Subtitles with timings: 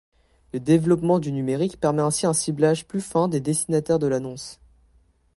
[0.51, 4.59] Le développement du numérique permet ainsi un ciblage plus fin des destinataires de l'annonce.